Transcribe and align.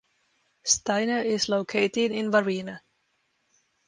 Steiner 0.63 1.19
is 1.21 1.47
located 1.47 2.09
in 2.11 2.31
Varina. 2.31 2.81